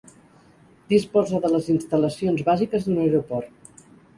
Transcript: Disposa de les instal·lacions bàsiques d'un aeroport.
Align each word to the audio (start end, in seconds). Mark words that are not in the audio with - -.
Disposa 0.93 1.41
de 1.45 1.51
les 1.57 1.69
instal·lacions 1.75 2.43
bàsiques 2.51 2.89
d'un 2.89 2.99
aeroport. 3.05 3.89